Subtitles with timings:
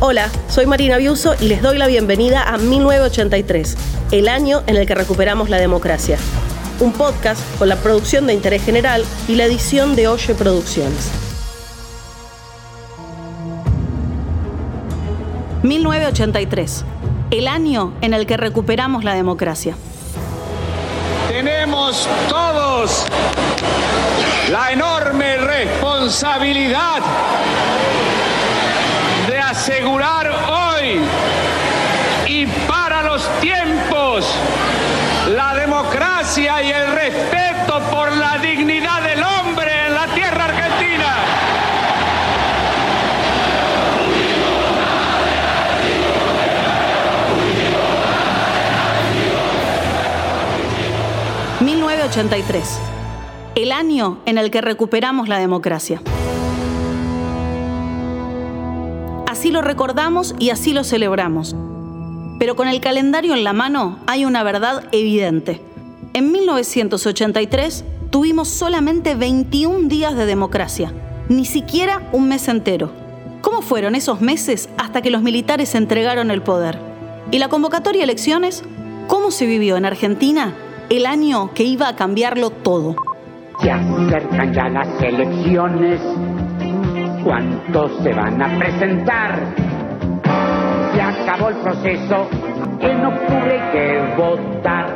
[0.00, 3.76] Hola, soy Marina Biuso y les doy la bienvenida a 1983,
[4.10, 6.18] el año en el que recuperamos la democracia.
[6.80, 11.10] Un podcast con la producción de interés general y la edición de Oye Producciones.
[15.62, 16.84] 1983,
[17.30, 19.74] el año en el que recuperamos la democracia.
[21.28, 23.06] Tenemos todos
[24.50, 27.02] la enorme responsabilidad
[29.26, 31.00] de asegurar hoy
[32.26, 34.26] y para los tiempos
[35.34, 41.16] la democracia y el respeto por la dignidad del hombre en la tierra argentina.
[51.60, 52.95] ...1983...
[53.56, 56.02] ...el año en el que recuperamos la democracia.
[59.26, 61.56] Así lo recordamos y así lo celebramos.
[62.38, 65.62] Pero con el calendario en la mano hay una verdad evidente.
[66.12, 70.92] En 1983 tuvimos solamente 21 días de democracia,
[71.30, 72.92] ni siquiera un mes entero.
[73.40, 76.78] ¿Cómo fueron esos meses hasta que los militares entregaron el poder?
[77.30, 78.64] ¿Y la convocatoria a elecciones?
[79.06, 80.54] ¿Cómo se vivió en Argentina
[80.90, 83.05] el año que iba a cambiarlo todo?
[83.60, 86.00] Se acercan ya las elecciones
[87.26, 89.34] ¿Cuántos se van a presentar?
[90.94, 92.28] Se acabó el proceso,
[92.78, 94.95] en octubre hay que votar.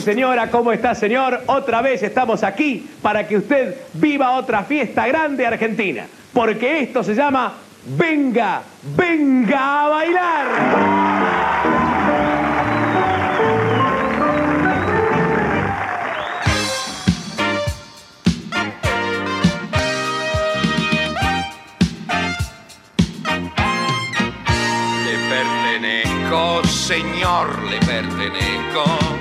[0.00, 0.50] Señora.
[0.50, 1.42] ¿Cómo está, señor?
[1.46, 6.06] Otra vez estamos aquí para que usted viva otra fiesta grande argentina.
[6.32, 7.54] Porque esto se llama
[7.86, 8.62] Venga,
[8.96, 11.46] venga a bailar.
[26.86, 29.15] Señor, le pertenezco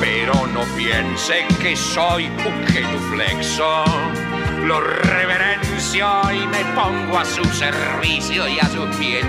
[0.00, 3.84] pero no piense que soy un genuflexo.
[4.64, 9.24] Lo reverencio y me pongo a su servicio y a su pies.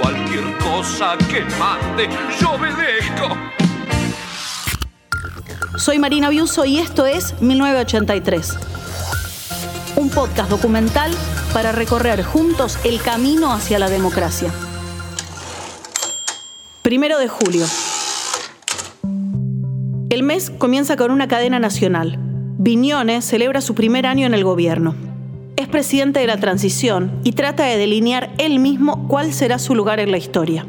[0.00, 2.08] Cualquier cosa que mande,
[2.40, 3.36] yo obedezco.
[5.76, 8.58] Soy Marina Biuso y esto es 1983.
[9.96, 11.10] Un podcast documental
[11.52, 14.52] para recorrer juntos el camino hacia la democracia.
[16.82, 17.66] Primero de julio.
[20.12, 22.18] El mes comienza con una cadena nacional.
[22.58, 24.94] Viñone celebra su primer año en el gobierno.
[25.56, 30.00] Es presidente de la transición y trata de delinear él mismo cuál será su lugar
[30.00, 30.66] en la historia.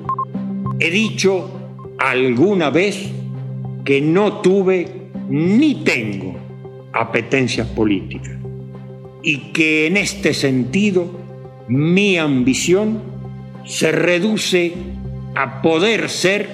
[0.80, 1.52] He dicho
[2.00, 3.12] alguna vez
[3.84, 6.38] que no tuve ni tengo
[6.94, 8.38] apetencias políticas
[9.24, 11.12] y que en este sentido
[11.68, 13.02] mi ambición
[13.66, 14.72] se reduce
[15.36, 16.48] a poder ser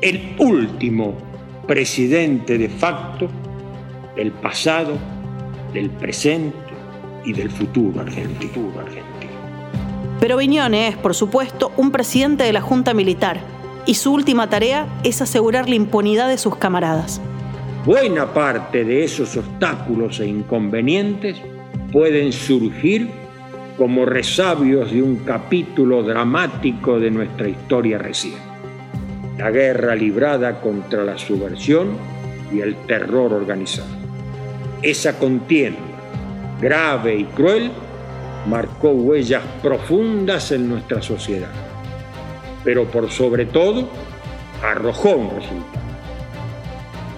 [0.00, 1.30] el último
[1.66, 3.28] presidente de facto
[4.16, 4.98] del pasado,
[5.72, 6.56] del presente
[7.24, 8.52] y del futuro argentino.
[10.20, 13.40] Pero Viñone es, por supuesto, un presidente de la Junta Militar
[13.86, 17.20] y su última tarea es asegurar la impunidad de sus camaradas.
[17.84, 21.36] Buena parte de esos obstáculos e inconvenientes
[21.90, 23.08] pueden surgir
[23.76, 28.51] como resabios de un capítulo dramático de nuestra historia reciente
[29.38, 31.96] la guerra librada contra la subversión
[32.52, 33.88] y el terror organizado.
[34.82, 35.80] Esa contienda,
[36.60, 37.70] grave y cruel,
[38.46, 41.50] marcó huellas profundas en nuestra sociedad,
[42.64, 43.88] pero por sobre todo
[44.62, 45.82] arrojó un resultado.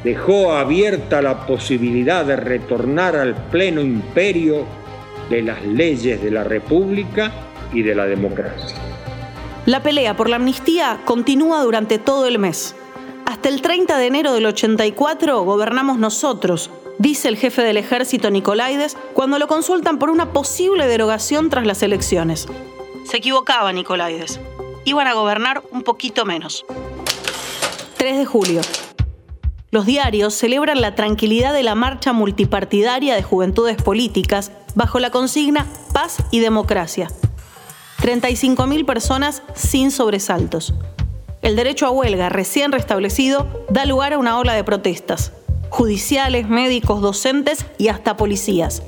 [0.04, 4.66] Dejó abierta la posibilidad de retornar al pleno imperio
[5.30, 7.32] de las leyes de la República
[7.72, 8.76] y de la democracia.
[9.66, 12.76] La pelea por la amnistía continúa durante todo el mes.
[13.24, 18.98] Hasta el 30 de enero del 84 gobernamos nosotros, dice el jefe del ejército Nicolaides
[19.14, 22.46] cuando lo consultan por una posible derogación tras las elecciones.
[23.10, 24.38] Se equivocaba Nicolaides.
[24.84, 26.66] Iban a gobernar un poquito menos.
[27.96, 28.60] 3 de julio.
[29.70, 35.66] Los diarios celebran la tranquilidad de la marcha multipartidaria de juventudes políticas bajo la consigna
[35.94, 37.08] Paz y Democracia,
[38.04, 40.74] 35.000 personas sin sobresaltos.
[41.40, 45.32] El derecho a huelga recién restablecido da lugar a una ola de protestas,
[45.70, 48.82] judiciales, médicos, docentes y hasta policías.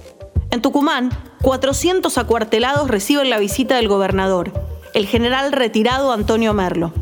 [0.50, 1.08] En Tucumán,
[1.40, 4.52] 400 acuartelados reciben la visita del gobernador,
[4.92, 6.92] el general retirado Antonio Merlo.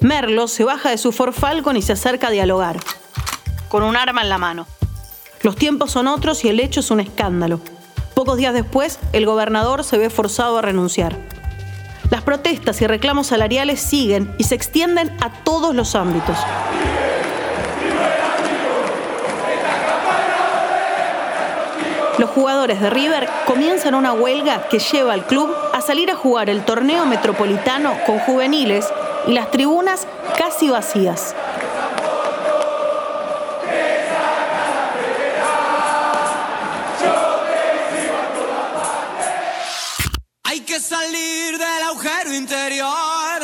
[0.00, 2.80] Merlo se baja de su Ford Falcon y se acerca a dialogar,
[3.68, 4.66] con un arma en la mano.
[5.42, 7.60] Los tiempos son otros y el hecho es un escándalo.
[8.14, 11.31] Pocos días después, el gobernador se ve forzado a renunciar.
[12.12, 16.36] Las protestas y reclamos salariales siguen y se extienden a todos los ámbitos.
[22.18, 26.50] Los jugadores de River comienzan una huelga que lleva al club a salir a jugar
[26.50, 28.92] el torneo metropolitano con juveniles
[29.26, 30.06] y las tribunas
[30.36, 31.34] casi vacías.
[40.44, 41.31] Hay que salir
[41.62, 43.40] del agujero interior.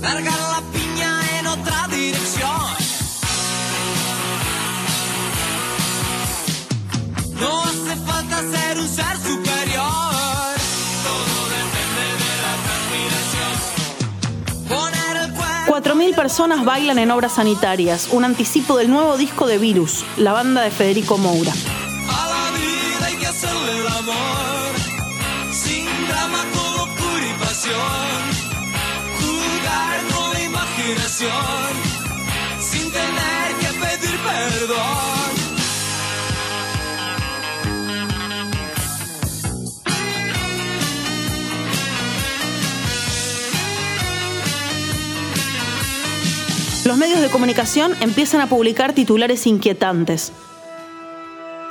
[0.00, 2.62] Largar la piña en otra dirección.
[7.40, 10.54] No hace falta ser un ser superior.
[11.04, 13.52] Todo depende de la transpiración.
[14.68, 15.90] Poner el cuerpo.
[15.90, 20.62] 4.000 personas bailan en obras sanitarias, un anticipo del nuevo disco de Virus, la banda
[20.62, 21.52] de Federico Moura.
[46.94, 50.32] Los medios de comunicación empiezan a publicar titulares inquietantes.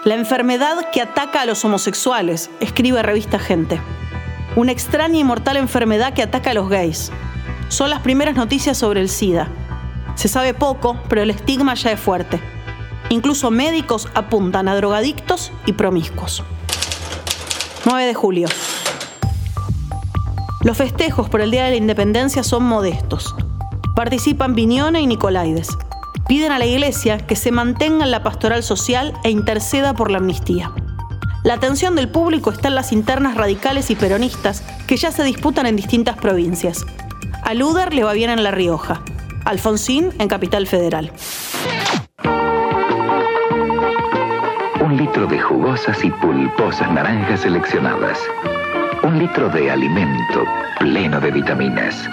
[0.04, 3.80] La enfermedad que ataca a los homosexuales, escribe revista Gente.
[4.58, 7.10] Una extraña y mortal enfermedad que ataca a los gays.
[7.70, 9.48] Son las primeras noticias sobre el SIDA.
[10.16, 12.42] Se sabe poco, pero el estigma ya es fuerte.
[13.08, 16.44] Incluso médicos apuntan a drogadictos y promiscuos.
[17.86, 18.50] 9 de julio.
[20.64, 23.34] Los festejos por el Día de la Independencia son modestos.
[23.96, 25.70] Participan Viñone y Nicolaides.
[26.28, 30.18] Piden a la Iglesia que se mantenga en la pastoral social e interceda por la
[30.18, 30.72] amnistía.
[31.44, 35.68] La atención del público está en las internas radicales y peronistas que ya se disputan
[35.68, 36.86] en distintas provincias.
[37.44, 39.04] A Luder le va bien en La Rioja,
[39.46, 41.12] Alfonsín en Capital Federal.
[44.82, 48.20] Un litro de jugosas y pulposas naranjas seleccionadas.
[49.04, 50.46] Un litro de alimento
[50.80, 52.10] pleno de vitaminas.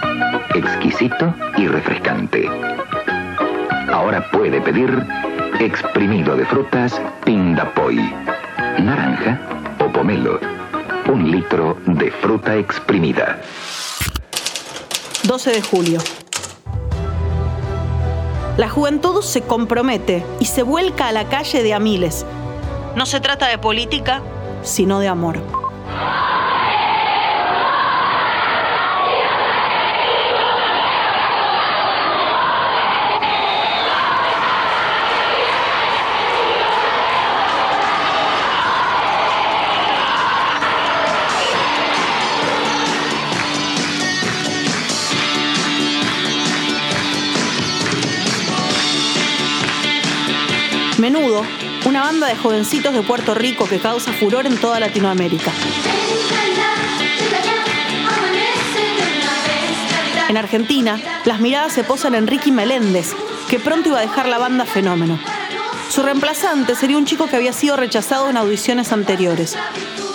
[0.54, 2.48] Exquisito y refrescante.
[3.92, 5.06] Ahora puede pedir
[5.60, 7.96] exprimido de frutas Pindapoy.
[8.81, 9.38] Naranja
[9.78, 10.40] o pomelo.
[11.06, 13.40] Un litro de fruta exprimida.
[15.22, 16.00] 12 de julio.
[18.56, 22.26] La juventud se compromete y se vuelca a la calle de a miles.
[22.96, 24.22] No se trata de política,
[24.62, 25.38] sino de amor.
[52.30, 55.50] De jovencitos de Puerto Rico que causa furor en toda Latinoamérica.
[60.28, 63.08] En Argentina, las miradas se posan en Ricky Meléndez,
[63.49, 65.18] que pronto iba a dejar la banda Fenómeno.
[65.90, 69.58] Su reemplazante sería un chico que había sido rechazado en audiciones anteriores,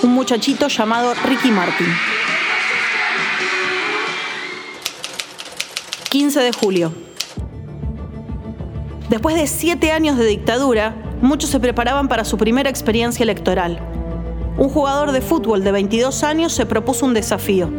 [0.01, 1.88] un muchachito llamado Ricky Martin.
[6.10, 6.93] 15 de julio.
[9.10, 13.79] Después de siete años de dictadura, muchos se preparaban para su primera experiencia electoral.
[14.57, 17.69] Un jugador de fútbol de 22 años se propuso un desafío.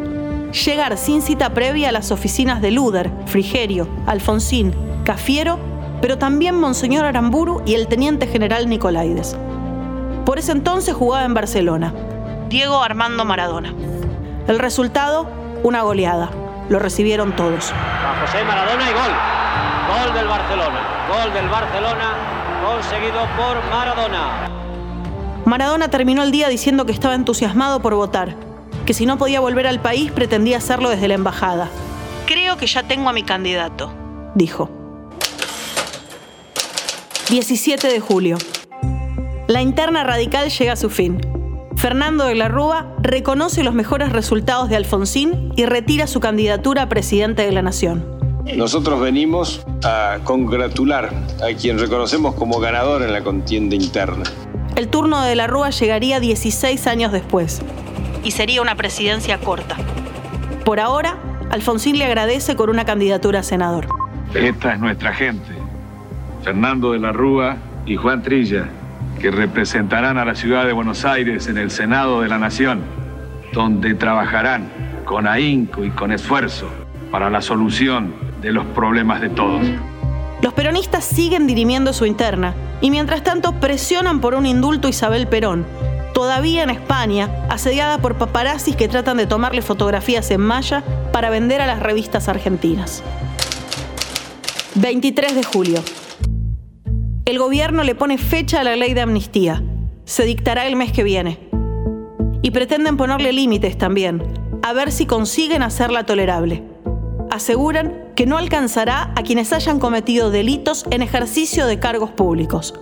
[0.65, 5.59] Llegar sin cita previa a las oficinas de Luder, Frigerio, Alfonsín, Cafiero,
[6.01, 9.35] pero también Monseñor Aramburu y el teniente general Nicolaides.
[10.25, 11.93] Por ese entonces jugaba en Barcelona.
[12.49, 13.73] Diego Armando Maradona.
[14.47, 15.27] El resultado,
[15.63, 16.29] una goleada.
[16.69, 17.73] Lo recibieron todos.
[18.21, 20.05] José Maradona y gol.
[20.05, 20.79] Gol del Barcelona.
[21.09, 22.36] Gol del Barcelona
[22.67, 24.49] conseguido por Maradona.
[25.45, 28.35] Maradona terminó el día diciendo que estaba entusiasmado por votar,
[28.85, 31.69] que si no podía volver al país pretendía hacerlo desde la embajada.
[32.25, 33.93] Creo que ya tengo a mi candidato,
[34.35, 34.69] dijo.
[37.29, 38.37] 17 de julio.
[39.47, 41.21] La interna radical llega a su fin.
[41.77, 46.89] Fernando de la Rúa reconoce los mejores resultados de Alfonsín y retira su candidatura a
[46.89, 48.16] presidente de la Nación.
[48.55, 51.11] Nosotros venimos a congratular
[51.43, 54.23] a quien reconocemos como ganador en la contienda interna.
[54.75, 57.61] El turno de la Rúa llegaría 16 años después
[58.23, 59.75] y sería una presidencia corta.
[60.63, 61.17] Por ahora,
[61.49, 63.87] Alfonsín le agradece con una candidatura a senador.
[64.33, 65.53] Esta es nuestra gente,
[66.43, 68.69] Fernando de la Rúa y Juan Trilla,
[69.19, 72.81] que representarán a la ciudad de Buenos Aires en el Senado de la Nación,
[73.53, 74.69] donde trabajarán
[75.05, 76.67] con ahínco y con esfuerzo
[77.11, 79.65] para la solución de los problemas de todos.
[80.41, 85.27] Los peronistas siguen dirimiendo su interna y mientras tanto presionan por un indulto a Isabel
[85.27, 85.65] Perón,
[86.13, 91.61] todavía en España, asediada por paparazzis que tratan de tomarle fotografías en malla para vender
[91.61, 93.03] a las revistas argentinas.
[94.75, 95.83] 23 de julio.
[97.25, 99.63] El gobierno le pone fecha a la ley de amnistía.
[100.05, 101.39] Se dictará el mes que viene.
[102.41, 104.21] Y pretenden ponerle límites también,
[104.63, 106.63] a ver si consiguen hacerla tolerable.
[107.37, 112.73] Aseguran que no alcanzará a quienes hayan cometido delitos en ejercicio de cargos públicos.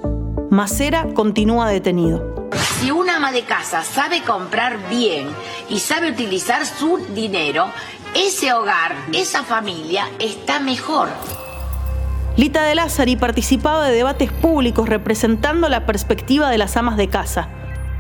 [0.50, 2.48] Macera continúa detenido.
[2.80, 5.28] Si una ama de casa sabe comprar bien
[5.68, 7.68] y sabe utilizar su dinero,
[8.16, 11.10] ese hogar, esa familia está mejor.
[12.38, 17.50] Lita de Lázari participaba de debates públicos representando la perspectiva de las amas de casa.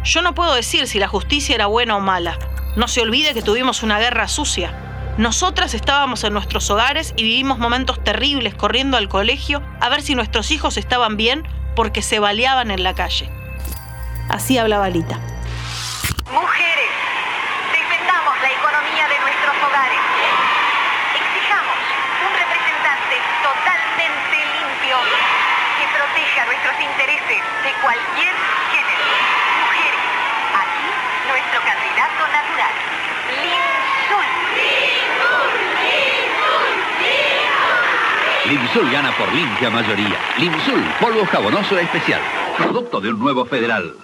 [0.05, 2.39] Yo no puedo decir si la justicia era buena o mala.
[2.77, 4.84] No se olvide que tuvimos una guerra sucia.
[5.17, 10.13] Nosotras estábamos en nuestros hogares y vivimos momentos terribles corriendo al colegio a ver si
[10.13, 13.29] nuestros hijos estaban bien porque se baleaban en la calle.
[14.27, 15.15] Así hablaba Lita.
[16.27, 16.91] Mujeres,
[17.71, 20.03] defendamos la economía de nuestros hogares.
[21.15, 21.79] Exijamos
[22.19, 24.99] un representante totalmente limpio
[25.79, 28.35] que proteja nuestros intereses de cualquier
[28.67, 29.03] género.
[29.63, 30.03] Mujeres,
[30.59, 30.87] aquí
[31.31, 32.75] nuestro candidato natural,
[33.31, 34.94] Limsul.
[38.47, 40.19] Limsul gana por limpia mayoría.
[40.37, 42.21] Limsul, polvo jabonoso especial.
[42.55, 43.95] Producto de un nuevo federal.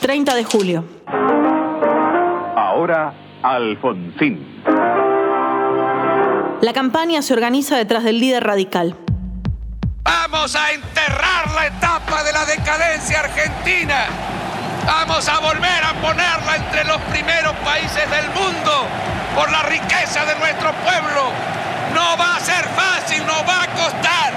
[0.00, 0.84] 30 de julio.
[2.54, 4.62] Ahora, Alfonsín.
[6.60, 8.94] La campaña se organiza detrás del líder radical.
[10.02, 14.04] Vamos a enterrar la etapa de la decadencia argentina.
[14.86, 18.86] Vamos a volver a ponerla entre los primeros países del mundo
[19.36, 21.30] por la riqueza de nuestro pueblo.
[21.94, 24.32] No va a ser fácil, no va a costar.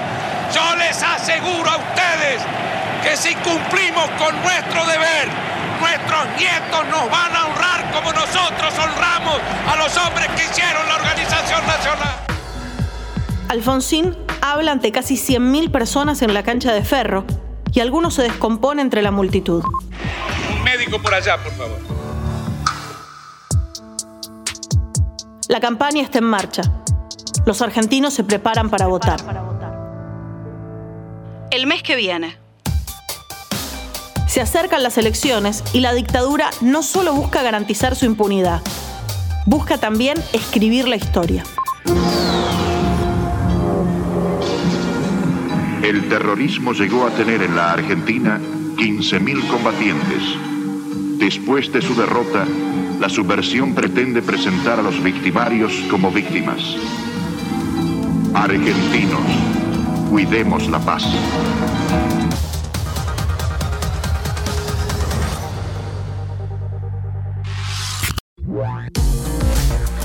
[0.54, 2.42] Yo les aseguro a ustedes
[3.02, 5.28] que si cumplimos con nuestro deber,
[5.80, 9.40] nuestros nietos nos van a honrar como nosotros honramos
[9.72, 12.16] a los hombres que hicieron la organización nacional.
[13.48, 17.24] Alfonsín habla ante casi 100.000 personas en la cancha de ferro
[17.72, 19.64] y algunos se descompone entre la multitud.
[20.52, 21.89] Un médico por allá, por favor.
[25.50, 26.62] La campaña está en marcha.
[27.44, 29.18] Los argentinos se preparan para votar.
[31.50, 32.36] El mes que viene.
[34.28, 38.62] Se acercan las elecciones y la dictadura no solo busca garantizar su impunidad,
[39.44, 41.42] busca también escribir la historia.
[45.82, 48.38] El terrorismo llegó a tener en la Argentina
[48.76, 50.49] 15.000 combatientes.
[51.20, 52.46] Después de su derrota,
[52.98, 56.76] la subversión pretende presentar a los victimarios como víctimas.
[58.32, 59.20] Argentinos,
[60.08, 61.04] cuidemos la paz.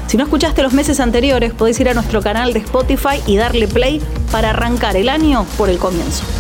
[0.07, 3.69] Si no escuchaste los meses anteriores, podés ir a nuestro canal de Spotify y darle
[3.69, 4.01] play
[4.33, 6.34] para arrancar el año por el comienzo.